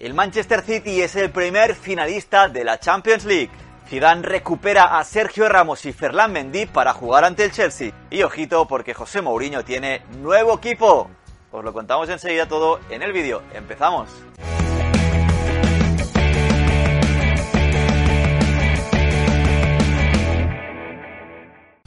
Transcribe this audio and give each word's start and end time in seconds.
El 0.00 0.14
Manchester 0.14 0.62
City 0.62 1.02
es 1.02 1.14
el 1.14 1.30
primer 1.30 1.74
finalista 1.74 2.48
de 2.48 2.64
la 2.64 2.80
Champions 2.80 3.26
League. 3.26 3.50
Zidane 3.86 4.22
recupera 4.22 4.98
a 4.98 5.04
Sergio 5.04 5.46
Ramos 5.46 5.84
y 5.84 5.92
Ferland 5.92 6.32
Mendy 6.32 6.64
para 6.64 6.94
jugar 6.94 7.26
ante 7.26 7.44
el 7.44 7.52
Chelsea. 7.52 7.92
Y 8.08 8.22
ojito 8.22 8.66
porque 8.66 8.94
José 8.94 9.20
Mourinho 9.20 9.62
tiene 9.62 10.00
nuevo 10.22 10.54
equipo. 10.56 11.10
Os 11.52 11.62
lo 11.62 11.74
contamos 11.74 12.08
enseguida 12.08 12.48
todo 12.48 12.80
en 12.88 13.02
el 13.02 13.12
vídeo. 13.12 13.42
Empezamos. 13.52 14.08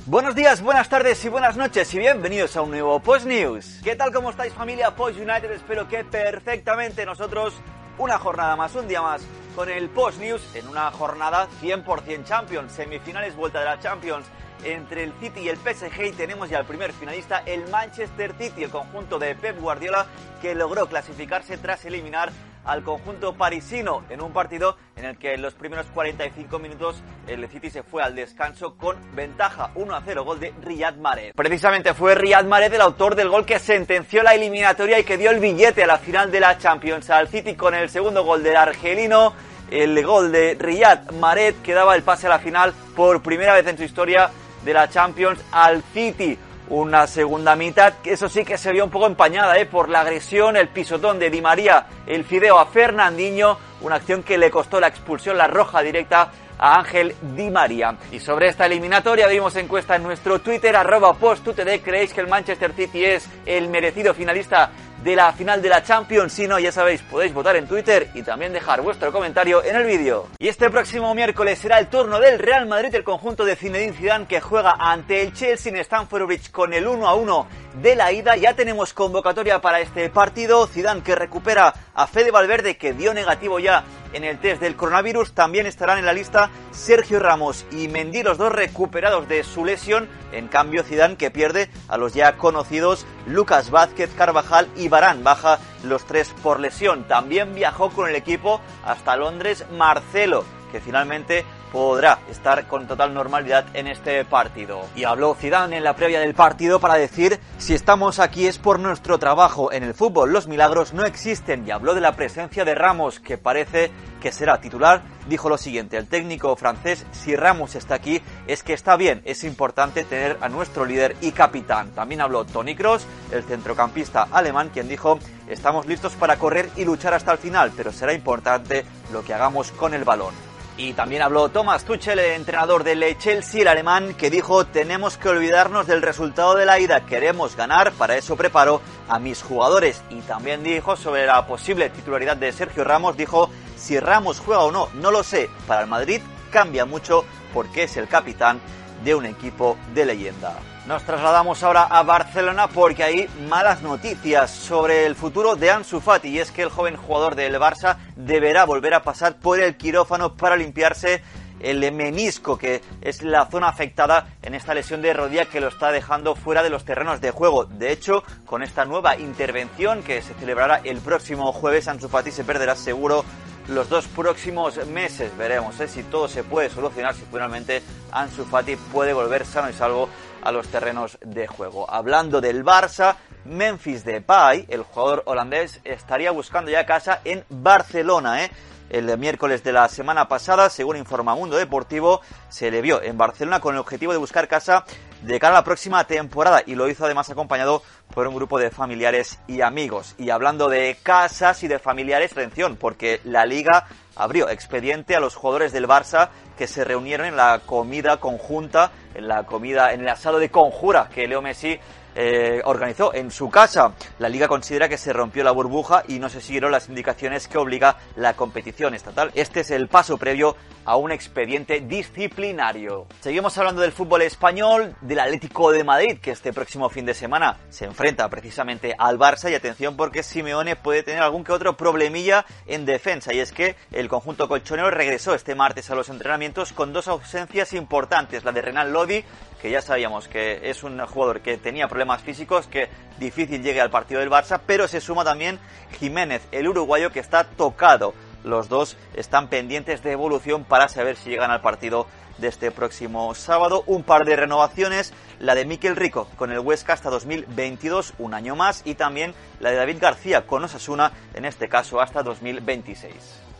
Buenos 0.05 0.35
días, 0.35 0.61
buenas 0.61 0.87
tardes 0.87 1.25
y 1.25 1.29
buenas 1.29 1.57
noches 1.57 1.91
y 1.95 1.97
bienvenidos 1.97 2.55
a 2.57 2.61
un 2.61 2.69
nuevo 2.69 2.99
Post 2.99 3.25
News. 3.25 3.81
¿Qué 3.83 3.95
tal, 3.95 4.13
cómo 4.13 4.29
estáis 4.29 4.53
familia 4.53 4.95
Post 4.95 5.17
United? 5.17 5.49
Espero 5.49 5.87
que 5.87 6.03
perfectamente 6.03 7.07
nosotros 7.07 7.55
una 7.97 8.17
jornada 8.17 8.55
más, 8.55 8.75
un 8.75 8.87
día 8.87 9.01
más 9.01 9.21
con 9.55 9.69
el 9.69 9.89
Post 9.89 10.19
News 10.19 10.41
en 10.55 10.67
una 10.67 10.89
jornada 10.91 11.47
100% 11.61 12.23
Champions, 12.23 12.71
semifinales, 12.71 13.35
vuelta 13.35 13.59
de 13.59 13.65
la 13.65 13.79
Champions 13.79 14.25
entre 14.63 15.03
el 15.03 15.13
City 15.19 15.41
y 15.41 15.49
el 15.49 15.57
PSG 15.57 16.05
y 16.05 16.11
tenemos 16.13 16.49
ya 16.49 16.59
el 16.59 16.65
primer 16.65 16.93
finalista, 16.93 17.43
el 17.45 17.67
Manchester 17.69 18.33
City, 18.39 18.63
el 18.63 18.69
conjunto 18.71 19.19
de 19.19 19.35
Pep 19.35 19.59
Guardiola 19.59 20.07
que 20.41 20.55
logró 20.55 20.87
clasificarse 20.87 21.57
tras 21.57 21.85
eliminar 21.85 22.31
al 22.65 22.83
conjunto 22.83 23.33
parisino 23.33 24.03
en 24.09 24.21
un 24.21 24.31
partido 24.31 24.77
en 24.95 25.05
el 25.05 25.17
que 25.17 25.33
en 25.33 25.41
los 25.41 25.53
primeros 25.53 25.85
45 25.93 26.59
minutos 26.59 27.03
el 27.27 27.47
City 27.49 27.69
se 27.69 27.83
fue 27.83 28.03
al 28.03 28.15
descanso 28.15 28.75
con 28.75 28.95
ventaja 29.15 29.71
1 29.75 29.95
a 29.95 30.01
0, 30.05 30.23
gol 30.23 30.39
de 30.39 30.53
Riyad 30.61 30.95
Mahrez. 30.95 31.33
Precisamente 31.35 31.93
fue 31.93 32.15
Riyad 32.15 32.45
Mahrez 32.45 32.73
el 32.73 32.81
autor 32.81 33.15
del 33.15 33.29
gol 33.29 33.45
que 33.45 33.59
sentenció 33.59 34.23
la 34.23 34.33
eliminatoria 34.33 34.99
y 34.99 35.03
que 35.03 35.17
dio 35.17 35.31
el 35.31 35.39
billete 35.39 35.83
a 35.83 35.87
la 35.87 35.97
final 35.97 36.31
de 36.31 36.39
la 36.39 36.57
Champions 36.57 37.09
al 37.09 37.27
City 37.27 37.55
con 37.55 37.73
el 37.73 37.89
segundo 37.89 38.23
gol 38.23 38.43
del 38.43 38.55
argelino. 38.55 39.33
El 39.71 40.05
gol 40.05 40.31
de 40.31 40.55
Riyad 40.59 41.11
Mahrez 41.13 41.55
que 41.63 41.73
daba 41.73 41.95
el 41.95 42.03
pase 42.03 42.27
a 42.27 42.31
la 42.31 42.39
final 42.39 42.73
por 42.95 43.23
primera 43.23 43.53
vez 43.53 43.65
en 43.67 43.77
su 43.77 43.83
historia 43.83 44.29
de 44.63 44.73
la 44.73 44.89
Champions 44.89 45.39
al 45.51 45.81
City. 45.93 46.37
Una 46.69 47.07
segunda 47.07 47.55
mitad, 47.55 47.95
que 48.01 48.13
eso 48.13 48.29
sí 48.29 48.45
que 48.45 48.57
se 48.57 48.71
vio 48.71 48.85
un 48.85 48.89
poco 48.89 49.07
empañada 49.07 49.57
¿eh? 49.57 49.65
por 49.65 49.89
la 49.89 50.01
agresión, 50.01 50.55
el 50.55 50.69
pisotón 50.69 51.19
de 51.19 51.29
Di 51.29 51.41
María, 51.41 51.87
el 52.07 52.23
fideo 52.23 52.57
a 52.57 52.65
Fernandinho, 52.65 53.57
una 53.81 53.95
acción 53.95 54.23
que 54.23 54.37
le 54.37 54.49
costó 54.49 54.79
la 54.79 54.87
expulsión, 54.87 55.37
la 55.37 55.47
roja 55.47 55.81
directa 55.81 56.31
a 56.57 56.79
Ángel 56.79 57.15
Di 57.35 57.49
María. 57.49 57.97
Y 58.11 58.19
sobre 58.19 58.47
esta 58.47 58.65
eliminatoria 58.65 59.27
vimos 59.27 59.55
encuesta 59.57 59.97
en 59.97 60.03
nuestro 60.03 60.39
Twitter, 60.39 60.75
arroba 60.75 61.13
postutd, 61.13 61.81
¿creéis 61.83 62.13
que 62.13 62.21
el 62.21 62.27
Manchester 62.27 62.73
City 62.73 63.03
es 63.03 63.27
el 63.45 63.67
merecido 63.67 64.13
finalista 64.13 64.71
de 65.03 65.15
la 65.15 65.33
final 65.33 65.61
de 65.61 65.69
la 65.69 65.83
Champions. 65.83 66.33
Si 66.33 66.47
no, 66.47 66.59
ya 66.59 66.71
sabéis, 66.71 67.01
podéis 67.01 67.33
votar 67.33 67.55
en 67.55 67.67
Twitter 67.67 68.09
y 68.13 68.21
también 68.21 68.53
dejar 68.53 68.81
vuestro 68.81 69.11
comentario 69.11 69.63
en 69.63 69.75
el 69.75 69.85
vídeo. 69.85 70.27
Y 70.39 70.47
este 70.47 70.69
próximo 70.69 71.13
miércoles 71.13 71.59
será 71.59 71.79
el 71.79 71.87
turno 71.87 72.19
del 72.19 72.39
Real 72.39 72.65
Madrid, 72.67 72.93
el 72.95 73.03
conjunto 73.03 73.45
de 73.45 73.55
Zinedine 73.55 73.93
Zidane 73.93 74.27
que 74.27 74.41
juega 74.41 74.75
ante 74.79 75.21
el 75.21 75.33
Chelsea 75.33 75.71
en 75.71 75.77
Stamford 75.79 76.25
Bridge 76.25 76.51
con 76.51 76.73
el 76.73 76.87
1 76.87 77.07
a 77.07 77.15
1 77.15 77.47
de 77.81 77.95
la 77.95 78.11
ida. 78.11 78.35
Ya 78.35 78.53
tenemos 78.53 78.93
convocatoria 78.93 79.61
para 79.61 79.79
este 79.79 80.09
partido. 80.09 80.67
Zidane 80.67 81.03
que 81.03 81.15
recupera 81.15 81.73
a 81.93 82.07
Fede 82.07 82.31
Valverde 82.31 82.77
que 82.77 82.93
dio 82.93 83.13
negativo 83.13 83.59
ya 83.59 83.83
en 84.13 84.23
el 84.23 84.39
test 84.39 84.61
del 84.61 84.75
coronavirus. 84.75 85.33
También 85.33 85.65
estarán 85.65 85.97
en 85.97 86.05
la 86.05 86.13
lista 86.13 86.49
Sergio 86.71 87.19
Ramos 87.19 87.65
y 87.71 87.87
Mendy, 87.87 88.23
los 88.23 88.37
dos 88.37 88.51
recuperados 88.51 89.27
de 89.27 89.43
su 89.43 89.65
lesión. 89.65 90.07
En 90.31 90.47
cambio, 90.47 90.83
Zidane 90.83 91.17
que 91.17 91.31
pierde 91.31 91.69
a 91.87 91.97
los 91.97 92.13
ya 92.13 92.37
conocidos 92.37 93.05
Lucas 93.25 93.71
Vázquez, 93.71 94.11
Carvajal 94.15 94.67
y 94.75 94.87
Barán. 94.87 95.23
Baja 95.23 95.59
los 95.83 96.05
tres 96.05 96.33
por 96.43 96.59
lesión. 96.59 97.07
También 97.07 97.55
viajó 97.55 97.89
con 97.89 98.09
el 98.09 98.15
equipo 98.15 98.61
hasta 98.85 99.15
Londres 99.15 99.65
Marcelo, 99.71 100.45
que 100.71 100.79
finalmente 100.79 101.45
podrá 101.73 102.19
estar 102.29 102.67
con 102.67 102.87
total 102.87 103.15
normalidad 103.15 103.65
en 103.73 103.87
este 103.87 104.23
partido. 104.25 104.85
Y 104.95 105.05
habló 105.05 105.33
Zidane 105.33 105.77
en 105.77 105.83
la 105.83 105.95
previa 105.95 106.19
del 106.19 106.35
partido 106.35 106.79
para 106.79 106.93
decir 106.93 107.39
si 107.57 107.73
estamos 107.73 108.19
aquí 108.19 108.45
es 108.45 108.59
por 108.59 108.79
nuestro 108.79 109.17
trabajo. 109.17 109.71
En 109.71 109.83
el 109.83 109.95
fútbol 109.95 110.31
los 110.31 110.47
milagros 110.47 110.93
no 110.93 111.03
existen 111.03 111.67
y 111.67 111.71
habló 111.71 111.95
de 111.95 112.01
la 112.01 112.15
presencia 112.15 112.63
de 112.63 112.75
Ramos 112.75 113.19
que 113.19 113.39
parece 113.39 113.91
que 114.21 114.31
será 114.31 114.61
titular. 114.61 115.01
Dijo 115.27 115.49
lo 115.49 115.57
siguiente, 115.57 115.97
el 115.97 116.07
técnico 116.07 116.55
francés, 116.55 117.05
si 117.11 117.35
Ramos 117.35 117.75
está 117.75 117.95
aquí 117.95 118.21
es 118.45 118.61
que 118.61 118.73
está 118.73 118.95
bien, 118.95 119.23
es 119.25 119.43
importante 119.43 120.03
tener 120.03 120.37
a 120.41 120.49
nuestro 120.49 120.85
líder 120.85 121.15
y 121.21 121.31
capitán. 121.31 121.89
También 121.91 122.21
habló 122.21 122.45
Tony 122.45 122.75
Cross, 122.75 123.07
el 123.31 123.43
centrocampista 123.43 124.27
alemán, 124.31 124.69
quien 124.71 124.87
dijo, 124.87 125.17
estamos 125.47 125.87
listos 125.87 126.13
para 126.13 126.37
correr 126.37 126.69
y 126.75 126.85
luchar 126.85 127.15
hasta 127.15 127.31
el 127.31 127.39
final, 127.39 127.71
pero 127.75 127.91
será 127.91 128.13
importante 128.13 128.85
lo 129.11 129.23
que 129.23 129.33
hagamos 129.33 129.71
con 129.71 129.95
el 129.95 130.03
balón. 130.03 130.52
Y 130.75 130.93
también 130.93 131.21
habló 131.21 131.49
Thomas 131.49 131.85
Tuchel, 131.85 132.17
el 132.17 132.31
entrenador 132.31 132.83
del 132.83 133.15
Chelsea, 133.19 133.61
el 133.61 133.67
alemán, 133.67 134.15
que 134.15 134.31
dijo 134.31 134.65
tenemos 134.65 135.17
que 135.17 135.29
olvidarnos 135.29 135.85
del 135.85 136.01
resultado 136.01 136.55
de 136.55 136.65
la 136.65 136.79
ida, 136.79 137.05
queremos 137.05 137.55
ganar, 137.55 137.91
para 137.91 138.17
eso 138.17 138.35
preparo 138.35 138.81
a 139.07 139.19
mis 139.19 139.43
jugadores. 139.43 140.01
Y 140.09 140.21
también 140.21 140.63
dijo 140.63 140.95
sobre 140.95 141.27
la 141.27 141.45
posible 141.45 141.91
titularidad 141.91 142.37
de 142.37 142.51
Sergio 142.51 142.83
Ramos, 142.83 143.15
dijo 143.15 143.51
si 143.77 143.99
Ramos 143.99 144.39
juega 144.39 144.63
o 144.63 144.71
no, 144.71 144.89
no 144.95 145.11
lo 145.11 145.21
sé, 145.21 145.47
para 145.67 145.81
el 145.81 145.87
Madrid 145.87 146.21
cambia 146.51 146.85
mucho 146.85 147.23
porque 147.53 147.83
es 147.83 147.95
el 147.97 148.07
capitán 148.07 148.59
de 149.03 149.15
un 149.15 149.25
equipo 149.25 149.77
de 149.93 150.05
leyenda. 150.05 150.55
Nos 150.87 151.03
trasladamos 151.03 151.63
ahora 151.63 151.83
a 151.83 152.03
Barcelona 152.03 152.67
porque 152.67 153.03
hay 153.03 153.29
malas 153.47 153.81
noticias 153.81 154.51
sobre 154.51 155.05
el 155.05 155.15
futuro 155.15 155.55
de 155.55 155.71
Ansu 155.71 156.01
Fati 156.01 156.27
y 156.27 156.39
es 156.39 156.51
que 156.51 156.63
el 156.63 156.69
joven 156.69 156.97
jugador 156.97 157.35
del 157.35 157.55
Barça 157.55 157.97
deberá 158.17 158.65
volver 158.65 158.93
a 158.93 159.01
pasar 159.01 159.37
por 159.37 159.61
el 159.61 159.77
quirófano 159.77 160.35
para 160.35 160.57
limpiarse 160.57 161.21
el 161.61 161.89
menisco, 161.93 162.57
que 162.57 162.81
es 163.01 163.23
la 163.23 163.45
zona 163.45 163.69
afectada 163.69 164.27
en 164.41 164.53
esta 164.53 164.73
lesión 164.73 165.01
de 165.01 165.13
rodilla 165.13 165.45
que 165.45 165.61
lo 165.61 165.69
está 165.69 165.91
dejando 165.91 166.35
fuera 166.35 166.61
de 166.61 166.69
los 166.69 166.83
terrenos 166.83 167.21
de 167.21 167.31
juego. 167.31 167.63
De 167.63 167.91
hecho, 167.91 168.23
con 168.45 168.61
esta 168.61 168.83
nueva 168.83 169.17
intervención 169.17 170.03
que 170.03 170.21
se 170.21 170.33
celebrará 170.33 170.81
el 170.83 170.99
próximo 170.99 171.53
jueves, 171.53 171.87
Ansu 171.87 172.09
Fati 172.09 172.31
se 172.31 172.43
perderá 172.43 172.75
seguro 172.75 173.23
los 173.67 173.89
dos 173.89 174.07
próximos 174.07 174.85
meses. 174.87 175.35
Veremos 175.37 175.79
¿eh? 175.79 175.87
si 175.87 176.03
todo 176.03 176.27
se 176.27 176.43
puede 176.43 176.69
solucionar, 176.69 177.15
si 177.15 177.23
finalmente 177.31 177.81
Ansu 178.11 178.45
Fati 178.45 178.75
puede 178.75 179.13
volver 179.13 179.45
sano 179.45 179.69
y 179.69 179.73
salvo 179.73 180.09
a 180.41 180.51
los 180.51 180.67
terrenos 180.67 181.17
de 181.21 181.47
juego. 181.47 181.89
Hablando 181.89 182.41
del 182.41 182.65
Barça, 182.65 183.15
Memphis 183.45 184.03
Depay, 184.03 184.65
el 184.69 184.83
jugador 184.83 185.23
holandés, 185.25 185.79
estaría 185.83 186.31
buscando 186.31 186.69
ya 186.69 186.85
casa 186.85 187.21
en 187.23 187.43
Barcelona, 187.49 188.43
¿eh? 188.43 188.51
el 188.89 189.17
miércoles 189.17 189.63
de 189.63 189.73
la 189.73 189.87
semana 189.89 190.27
pasada, 190.27 190.69
según 190.69 190.97
informa 190.97 191.35
Mundo 191.35 191.57
Deportivo, 191.57 192.21
se 192.49 192.69
le 192.69 192.81
vio 192.81 193.01
en 193.01 193.17
Barcelona 193.17 193.59
con 193.59 193.75
el 193.75 193.79
objetivo 193.79 194.11
de 194.11 194.19
buscar 194.19 194.47
casa 194.47 194.85
de 195.23 195.39
cara 195.39 195.55
a 195.55 195.59
la 195.59 195.63
próxima 195.63 196.03
temporada 196.05 196.63
y 196.65 196.75
lo 196.75 196.89
hizo 196.89 197.05
además 197.05 197.29
acompañado 197.29 197.81
por 198.13 198.27
un 198.27 198.35
grupo 198.35 198.59
de 198.59 198.71
familiares 198.71 199.39
y 199.47 199.61
amigos. 199.61 200.15
Y 200.17 200.29
hablando 200.29 200.69
de 200.69 200.97
casas 201.01 201.63
y 201.63 201.67
de 201.67 201.79
familiares, 201.79 202.33
atención, 202.33 202.75
porque 202.75 203.21
la 203.23 203.45
liga 203.45 203.87
abrió 204.15 204.49
expediente 204.49 205.15
a 205.15 205.19
los 205.19 205.35
jugadores 205.35 205.71
del 205.71 205.87
Barça 205.87 206.29
que 206.57 206.67
se 206.67 206.83
reunieron 206.83 207.25
en 207.25 207.37
la 207.37 207.61
comida 207.65 208.17
conjunta, 208.17 208.91
en 209.15 209.27
la 209.27 209.43
comida, 209.43 209.93
en 209.93 210.01
el 210.01 210.09
asado 210.09 210.39
de 210.39 210.51
conjura 210.51 211.09
que 211.13 211.27
Leo 211.27 211.41
Messi 211.41 211.79
eh, 212.15 212.61
organizó 212.65 213.13
en 213.13 213.31
su 213.31 213.49
casa. 213.49 213.93
La 214.19 214.29
liga 214.29 214.47
considera 214.47 214.89
que 214.89 214.97
se 214.97 215.13
rompió 215.13 215.43
la 215.43 215.51
burbuja 215.51 216.03
y 216.07 216.19
no 216.19 216.29
se 216.29 216.41
siguieron 216.41 216.71
las 216.71 216.89
indicaciones 216.89 217.47
que 217.47 217.57
obliga 217.57 217.97
la 218.15 218.35
competición 218.35 218.93
estatal. 218.93 219.31
Este 219.35 219.61
es 219.61 219.71
el 219.71 219.87
paso 219.87 220.17
previo 220.17 220.55
a 220.85 220.97
un 220.97 221.11
expediente 221.11 221.79
disciplinario. 221.81 223.07
Seguimos 223.21 223.57
hablando 223.57 223.81
del 223.81 223.91
fútbol 223.91 224.21
español, 224.21 224.95
del 225.01 225.19
Atlético 225.19 225.71
de 225.71 225.83
Madrid, 225.83 226.19
que 226.21 226.31
este 226.31 226.53
próximo 226.53 226.89
fin 226.89 227.05
de 227.05 227.13
semana 227.13 227.57
se 227.69 227.85
enfrenta 227.85 228.29
precisamente 228.29 228.95
al 228.97 229.17
Barça 229.17 229.49
y 229.49 229.55
atención 229.55 229.95
porque 229.95 230.23
Simeone 230.23 230.75
puede 230.75 231.03
tener 231.03 231.21
algún 231.21 231.43
que 231.43 231.51
otro 231.51 231.77
problemilla 231.77 232.45
en 232.67 232.85
defensa 232.85 233.33
y 233.33 233.39
es 233.39 233.51
que 233.51 233.75
el 233.91 234.09
conjunto 234.09 234.47
colchonero 234.47 234.91
regresó 234.91 235.33
este 235.33 235.55
martes 235.55 235.89
a 235.89 235.95
los 235.95 236.09
entrenamientos 236.09 236.73
con 236.73 236.93
dos 236.93 237.07
ausencias 237.07 237.73
importantes, 237.73 238.43
la 238.43 238.51
de 238.51 238.61
Renan 238.61 238.91
Lodi 238.91 239.23
que 239.63 239.71
ya 239.71 239.81
sabíamos 239.81 240.27
que 240.27 240.69
es 240.69 240.83
un 240.83 240.99
jugador 241.05 241.39
que 241.39 241.57
tenía 241.57 241.87
problemas 241.87 242.21
físicos, 242.21 242.67
que 242.67 242.89
difícil 243.17 243.63
llegue 243.63 243.79
al 243.79 243.89
partido 243.89 244.19
del 244.19 244.29
Barça, 244.29 244.59
pero 244.67 244.89
se 244.89 244.99
suma 244.99 245.23
también 245.23 245.57
Jiménez, 245.97 246.45
el 246.51 246.67
uruguayo 246.67 247.13
que 247.13 247.21
está 247.21 247.45
tocado. 247.45 248.13
Los 248.43 248.67
dos 248.67 248.97
están 249.13 249.47
pendientes 249.47 250.03
de 250.03 250.11
evolución 250.11 250.65
para 250.65 250.89
saber 250.89 251.15
si 251.15 251.29
llegan 251.29 251.49
al 251.49 251.61
partido 251.61 252.07
de 252.39 252.49
este 252.49 252.71
próximo 252.71 253.33
sábado. 253.35 253.85
Un 253.87 254.03
par 254.03 254.25
de 254.25 254.35
renovaciones, 254.35 255.13
la 255.39 255.55
de 255.55 255.63
Miquel 255.63 255.95
Rico 255.95 256.27
con 256.35 256.51
el 256.51 256.59
Huesca 256.59 256.91
hasta 256.91 257.09
2022, 257.09 258.15
un 258.17 258.33
año 258.33 258.57
más, 258.57 258.81
y 258.83 258.95
también 258.95 259.33
la 259.61 259.71
de 259.71 259.77
David 259.77 259.99
García 260.01 260.45
con 260.45 260.65
Osasuna, 260.65 261.13
en 261.35 261.45
este 261.45 261.69
caso 261.69 262.01
hasta 262.01 262.21
2026. 262.21 263.13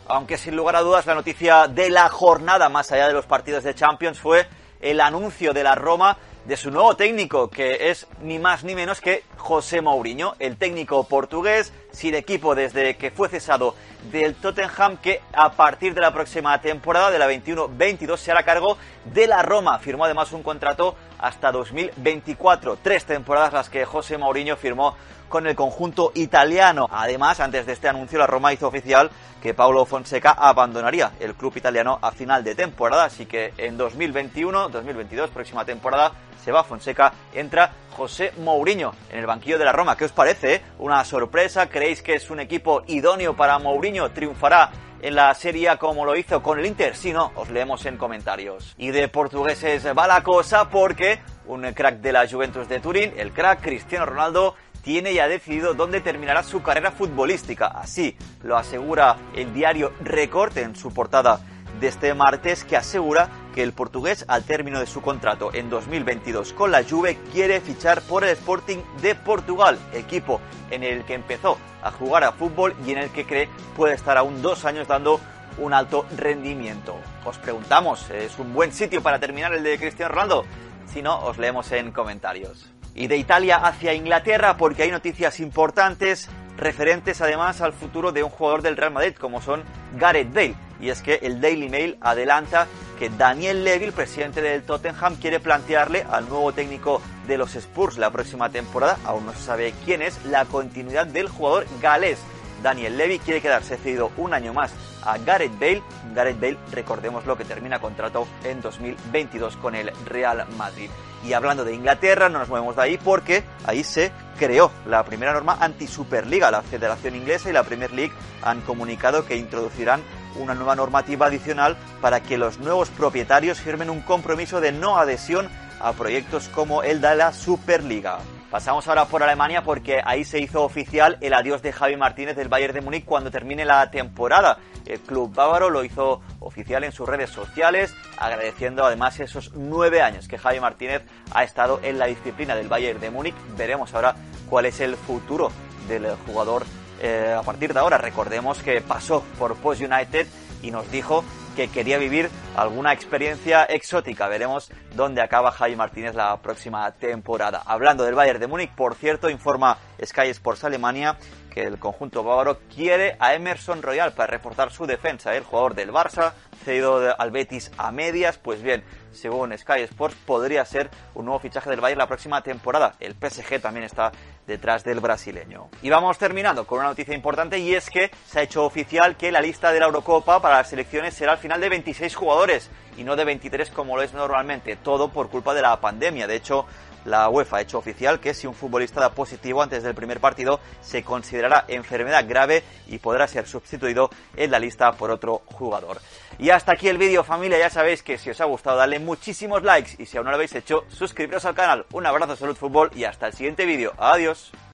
Aunque 0.06 0.36
sin 0.36 0.54
lugar 0.54 0.76
a 0.76 0.82
dudas 0.82 1.06
la 1.06 1.14
noticia 1.14 1.66
de 1.66 1.88
la 1.88 2.10
jornada 2.10 2.68
más 2.68 2.92
allá 2.92 3.06
de 3.06 3.14
los 3.14 3.24
partidos 3.24 3.64
de 3.64 3.74
Champions 3.74 4.20
fue 4.20 4.46
el 4.84 5.00
anuncio 5.00 5.52
de 5.52 5.64
la 5.64 5.74
Roma 5.74 6.16
de 6.46 6.56
su 6.56 6.70
nuevo 6.70 6.94
técnico, 6.94 7.48
que 7.48 7.90
es 7.90 8.06
ni 8.20 8.38
más 8.38 8.64
ni 8.64 8.74
menos 8.74 9.00
que 9.00 9.24
José 9.38 9.80
Mourinho, 9.80 10.34
el 10.38 10.56
técnico 10.56 11.04
portugués, 11.04 11.72
sin 11.92 12.14
equipo 12.14 12.54
desde 12.54 12.96
que 12.96 13.10
fue 13.10 13.28
cesado 13.28 13.74
del 14.10 14.34
Tottenham, 14.34 14.98
que 14.98 15.22
a 15.32 15.52
partir 15.52 15.94
de 15.94 16.02
la 16.02 16.12
próxima 16.12 16.60
temporada, 16.60 17.10
de 17.10 17.18
la 17.18 17.30
21-22, 17.30 18.16
se 18.18 18.30
hará 18.30 18.42
cargo 18.42 18.76
de 19.06 19.26
la 19.26 19.42
Roma. 19.42 19.78
Firmó 19.78 20.04
además 20.04 20.32
un 20.32 20.42
contrato 20.42 20.96
hasta 21.18 21.50
2024, 21.50 22.78
tres 22.82 23.04
temporadas 23.06 23.52
las 23.52 23.70
que 23.70 23.84
José 23.86 24.18
Mourinho 24.18 24.56
firmó 24.56 24.94
con 25.28 25.46
el 25.46 25.56
conjunto 25.56 26.12
italiano. 26.14 26.88
Además, 26.92 27.40
antes 27.40 27.66
de 27.66 27.72
este 27.72 27.88
anuncio, 27.88 28.18
la 28.18 28.26
Roma 28.26 28.52
hizo 28.52 28.68
oficial 28.68 29.10
que 29.42 29.54
Paulo 29.54 29.84
Fonseca 29.84 30.30
abandonaría 30.30 31.12
el 31.20 31.34
club 31.34 31.56
italiano 31.56 31.98
a 32.00 32.12
final 32.12 32.44
de 32.44 32.54
temporada, 32.54 33.04
así 33.04 33.26
que 33.26 33.52
en 33.58 33.78
2021-2022, 33.78 35.28
próxima 35.30 35.64
temporada, 35.64 36.12
se 36.42 36.52
va 36.52 36.64
Fonseca, 36.64 37.12
entra 37.32 37.72
José 37.96 38.32
Mourinho 38.38 38.94
en 39.10 39.20
el 39.20 39.26
banquillo 39.26 39.58
de 39.58 39.64
la 39.64 39.72
Roma. 39.72 39.96
¿Qué 39.96 40.04
os 40.04 40.12
parece? 40.12 40.62
¿Una 40.78 41.04
sorpresa? 41.04 41.68
¿Creéis 41.68 42.02
que 42.02 42.14
es 42.14 42.30
un 42.30 42.40
equipo 42.40 42.82
idóneo 42.86 43.34
para 43.36 43.58
Mourinho? 43.58 44.10
¿Triunfará 44.10 44.70
en 45.00 45.14
la 45.14 45.32
Serie 45.34 45.76
como 45.78 46.04
lo 46.04 46.16
hizo 46.16 46.42
con 46.42 46.58
el 46.58 46.66
Inter? 46.66 46.96
Si 46.96 47.12
no, 47.12 47.32
os 47.36 47.50
leemos 47.50 47.84
en 47.86 47.96
comentarios. 47.96 48.74
Y 48.78 48.90
de 48.90 49.08
portugueses 49.08 49.86
va 49.96 50.06
la 50.06 50.22
cosa 50.22 50.68
porque 50.68 51.20
un 51.46 51.62
crack 51.72 51.96
de 51.96 52.12
la 52.12 52.28
Juventus 52.28 52.68
de 52.68 52.80
Turín, 52.80 53.12
el 53.16 53.32
crack 53.32 53.60
Cristiano 53.60 54.06
Ronaldo, 54.06 54.54
tiene 54.82 55.14
ya 55.14 55.28
decidido 55.28 55.74
dónde 55.74 56.00
terminará 56.00 56.42
su 56.42 56.62
carrera 56.62 56.90
futbolística. 56.90 57.68
Así 57.68 58.16
lo 58.42 58.56
asegura 58.56 59.16
el 59.34 59.52
diario 59.54 59.92
Record 60.00 60.56
en 60.58 60.76
su 60.76 60.92
portada 60.92 61.40
de 61.80 61.88
este 61.88 62.14
martes 62.14 62.64
que 62.64 62.76
asegura 62.76 63.28
que 63.54 63.62
el 63.62 63.72
portugués 63.72 64.24
al 64.28 64.44
término 64.44 64.80
de 64.80 64.86
su 64.86 65.00
contrato 65.00 65.54
en 65.54 65.70
2022 65.70 66.52
con 66.52 66.72
la 66.72 66.82
Juve 66.82 67.18
quiere 67.32 67.60
fichar 67.60 68.02
por 68.02 68.24
el 68.24 68.30
Sporting 68.30 68.78
de 69.00 69.14
Portugal, 69.14 69.78
equipo 69.92 70.40
en 70.70 70.82
el 70.82 71.04
que 71.04 71.14
empezó 71.14 71.56
a 71.82 71.90
jugar 71.92 72.24
a 72.24 72.32
fútbol 72.32 72.74
y 72.84 72.90
en 72.90 72.98
el 72.98 73.10
que 73.10 73.24
cree 73.24 73.48
puede 73.76 73.94
estar 73.94 74.18
aún 74.18 74.42
dos 74.42 74.64
años 74.64 74.88
dando 74.88 75.20
un 75.58 75.72
alto 75.72 76.04
rendimiento. 76.16 76.96
Os 77.24 77.38
preguntamos, 77.38 78.10
¿es 78.10 78.38
un 78.38 78.52
buen 78.52 78.72
sitio 78.72 79.02
para 79.02 79.20
terminar 79.20 79.54
el 79.54 79.62
de 79.62 79.78
Cristiano 79.78 80.12
Ronaldo? 80.12 80.44
Si 80.92 81.00
no, 81.00 81.20
os 81.20 81.38
leemos 81.38 81.70
en 81.72 81.92
comentarios. 81.92 82.66
Y 82.94 83.06
de 83.06 83.16
Italia 83.16 83.56
hacia 83.56 83.94
Inglaterra 83.94 84.56
porque 84.56 84.82
hay 84.82 84.90
noticias 84.90 85.38
importantes 85.38 86.28
referentes 86.56 87.20
además 87.20 87.60
al 87.60 87.72
futuro 87.72 88.12
de 88.12 88.22
un 88.22 88.30
jugador 88.30 88.62
del 88.62 88.76
Real 88.76 88.92
Madrid 88.92 89.14
como 89.14 89.42
son 89.42 89.62
Gareth 89.96 90.32
Bale 90.32 90.54
y 90.84 90.90
es 90.90 91.00
que 91.00 91.18
el 91.22 91.40
Daily 91.40 91.70
Mail 91.70 91.96
adelanta 92.02 92.66
que 92.98 93.08
Daniel 93.08 93.64
Levy, 93.64 93.86
el 93.86 93.92
presidente 93.92 94.42
del 94.42 94.64
Tottenham, 94.64 95.16
quiere 95.16 95.40
plantearle 95.40 96.04
al 96.10 96.28
nuevo 96.28 96.52
técnico 96.52 97.00
de 97.26 97.38
los 97.38 97.56
Spurs 97.56 97.96
la 97.96 98.10
próxima 98.10 98.50
temporada, 98.50 98.98
aún 99.04 99.24
no 99.24 99.32
se 99.32 99.42
sabe 99.42 99.74
quién 99.86 100.02
es, 100.02 100.22
la 100.26 100.44
continuidad 100.44 101.06
del 101.06 101.30
jugador 101.30 101.66
galés. 101.80 102.18
Daniel 102.62 102.98
Levy 102.98 103.18
quiere 103.18 103.40
quedarse 103.40 103.78
cedido 103.78 104.12
un 104.18 104.34
año 104.34 104.52
más 104.52 104.72
a 105.02 105.16
Gareth 105.18 105.58
Bale. 105.58 105.82
Gareth 106.14 106.40
Bale, 106.40 106.58
recordemos 106.70 107.24
lo 107.24 107.36
que 107.36 107.44
termina 107.44 107.78
contrato 107.78 108.26
en 108.42 108.60
2022 108.60 109.56
con 109.56 109.74
el 109.74 109.90
Real 110.04 110.46
Madrid. 110.58 110.90
Y 111.24 111.32
hablando 111.32 111.64
de 111.64 111.74
Inglaterra, 111.74 112.28
no 112.28 112.38
nos 112.38 112.48
movemos 112.48 112.76
de 112.76 112.82
ahí 112.82 112.98
porque 112.98 113.42
ahí 113.66 113.84
se 113.84 114.12
creó 114.38 114.70
la 114.86 115.04
primera 115.04 115.32
norma 115.32 115.56
anti-Superliga. 115.60 116.50
La 116.50 116.62
Federación 116.62 117.16
Inglesa 117.16 117.48
y 117.48 117.54
la 117.54 117.64
Premier 117.64 117.92
League 117.92 118.12
han 118.42 118.60
comunicado 118.60 119.24
que 119.24 119.36
introducirán 119.36 120.02
una 120.36 120.54
nueva 120.54 120.76
normativa 120.76 121.26
adicional 121.26 121.76
para 122.00 122.20
que 122.20 122.38
los 122.38 122.58
nuevos 122.58 122.88
propietarios 122.90 123.60
firmen 123.60 123.90
un 123.90 124.00
compromiso 124.00 124.60
de 124.60 124.72
no 124.72 124.96
adhesión 124.96 125.48
a 125.80 125.92
proyectos 125.92 126.48
como 126.48 126.82
el 126.82 127.00
de 127.00 127.14
la 127.14 127.32
Superliga. 127.32 128.18
Pasamos 128.50 128.86
ahora 128.86 129.06
por 129.06 129.22
Alemania 129.22 129.64
porque 129.64 130.00
ahí 130.04 130.24
se 130.24 130.38
hizo 130.38 130.62
oficial 130.62 131.18
el 131.20 131.34
adiós 131.34 131.60
de 131.60 131.72
Javi 131.72 131.96
Martínez 131.96 132.36
del 132.36 132.48
Bayern 132.48 132.72
de 132.72 132.80
Múnich 132.80 133.04
cuando 133.04 133.30
termine 133.30 133.64
la 133.64 133.90
temporada. 133.90 134.58
El 134.86 135.00
club 135.00 135.34
bávaro 135.34 135.70
lo 135.70 135.82
hizo 135.82 136.20
oficial 136.38 136.84
en 136.84 136.92
sus 136.92 137.08
redes 137.08 137.30
sociales, 137.30 137.92
agradeciendo 138.16 138.84
además 138.84 139.18
esos 139.18 139.52
nueve 139.54 140.02
años 140.02 140.28
que 140.28 140.38
Javi 140.38 140.60
Martínez 140.60 141.02
ha 141.32 141.42
estado 141.42 141.80
en 141.82 141.98
la 141.98 142.06
disciplina 142.06 142.54
del 142.54 142.68
Bayern 142.68 143.00
de 143.00 143.10
Múnich. 143.10 143.34
Veremos 143.56 143.92
ahora 143.92 144.14
cuál 144.48 144.66
es 144.66 144.78
el 144.78 144.94
futuro 144.94 145.50
del 145.88 146.06
jugador 146.26 146.64
eh, 147.00 147.34
a 147.36 147.42
partir 147.42 147.72
de 147.72 147.80
ahora. 147.80 147.98
Recordemos 147.98 148.58
que 148.62 148.80
pasó 148.80 149.22
por 149.38 149.56
Post 149.56 149.82
United 149.82 150.26
y 150.62 150.70
nos 150.70 150.90
dijo 150.90 151.24
que 151.54 151.68
quería 151.68 151.98
vivir 151.98 152.30
alguna 152.56 152.92
experiencia 152.92 153.64
exótica. 153.64 154.28
Veremos 154.28 154.70
dónde 154.96 155.22
acaba 155.22 155.52
Javi 155.52 155.76
Martínez 155.76 156.14
la 156.14 156.36
próxima 156.38 156.90
temporada. 156.92 157.62
Hablando 157.64 158.04
del 158.04 158.14
Bayern 158.14 158.40
de 158.40 158.46
Múnich, 158.46 158.70
por 158.70 158.94
cierto, 158.96 159.30
informa 159.30 159.78
Sky 160.04 160.28
Sports 160.30 160.64
Alemania 160.64 161.16
que 161.54 161.62
el 161.62 161.78
conjunto 161.78 162.24
bávaro 162.24 162.58
quiere 162.74 163.16
a 163.20 163.34
Emerson 163.34 163.80
Royal 163.80 164.12
para 164.12 164.26
reportar 164.26 164.72
su 164.72 164.86
defensa, 164.86 165.36
el 165.36 165.44
jugador 165.44 165.76
del 165.76 165.92
Barça, 165.92 166.32
cedido 166.64 167.14
al 167.16 167.30
Betis 167.30 167.70
a 167.78 167.92
medias, 167.92 168.38
pues 168.38 168.60
bien, 168.60 168.82
según 169.14 169.56
Sky 169.56 169.80
Sports, 169.82 170.16
podría 170.26 170.64
ser 170.64 170.90
un 171.14 171.24
nuevo 171.24 171.38
fichaje 171.38 171.70
del 171.70 171.80
Bayern 171.80 171.98
la 171.98 172.06
próxima 172.06 172.42
temporada. 172.42 172.94
El 173.00 173.14
PSG 173.14 173.60
también 173.60 173.84
está 173.84 174.12
detrás 174.46 174.84
del 174.84 175.00
brasileño. 175.00 175.68
Y 175.82 175.90
vamos 175.90 176.18
terminando 176.18 176.66
con 176.66 176.80
una 176.80 176.88
noticia 176.88 177.14
importante 177.14 177.58
y 177.58 177.74
es 177.74 177.90
que 177.90 178.10
se 178.26 178.40
ha 178.40 178.42
hecho 178.42 178.64
oficial 178.64 179.16
que 179.16 179.32
la 179.32 179.40
lista 179.40 179.72
de 179.72 179.80
la 179.80 179.86
Eurocopa 179.86 180.40
para 180.40 180.58
las 180.58 180.68
selecciones 180.68 181.14
será 181.14 181.32
al 181.32 181.38
final 181.38 181.60
de 181.60 181.68
26 181.68 182.14
jugadores 182.14 182.70
y 182.96 183.04
no 183.04 183.16
de 183.16 183.24
23 183.24 183.70
como 183.70 183.96
lo 183.96 184.02
es 184.02 184.12
normalmente, 184.12 184.76
todo 184.76 185.08
por 185.08 185.30
culpa 185.30 185.54
de 185.54 185.62
la 185.62 185.80
pandemia. 185.80 186.26
De 186.26 186.36
hecho, 186.36 186.66
la 187.04 187.28
UEFA 187.28 187.58
ha 187.58 187.60
hecho 187.60 187.78
oficial 187.78 188.20
que 188.20 188.34
si 188.34 188.46
un 188.46 188.54
futbolista 188.54 189.00
da 189.00 189.10
positivo 189.10 189.62
antes 189.62 189.82
del 189.82 189.94
primer 189.94 190.20
partido 190.20 190.60
se 190.80 191.02
considerará 191.02 191.64
enfermedad 191.68 192.24
grave 192.26 192.62
y 192.86 192.98
podrá 192.98 193.26
ser 193.26 193.46
sustituido 193.46 194.10
en 194.36 194.50
la 194.50 194.58
lista 194.58 194.92
por 194.92 195.10
otro 195.10 195.42
jugador. 195.46 196.00
Y 196.38 196.50
hasta 196.50 196.72
aquí 196.72 196.88
el 196.88 196.98
vídeo 196.98 197.24
familia, 197.24 197.58
ya 197.58 197.70
sabéis 197.70 198.02
que 198.02 198.18
si 198.18 198.30
os 198.30 198.40
ha 198.40 198.44
gustado 198.44 198.76
darle 198.76 198.98
muchísimos 198.98 199.62
likes 199.62 199.96
y 199.98 200.06
si 200.06 200.16
aún 200.16 200.24
no 200.24 200.30
lo 200.30 200.36
habéis 200.36 200.54
hecho, 200.54 200.84
suscribiros 200.88 201.44
al 201.44 201.54
canal. 201.54 201.86
Un 201.92 202.06
abrazo, 202.06 202.36
salud, 202.36 202.56
fútbol 202.56 202.90
y 202.94 203.04
hasta 203.04 203.26
el 203.26 203.34
siguiente 203.34 203.66
vídeo. 203.66 203.92
Adiós. 203.98 204.52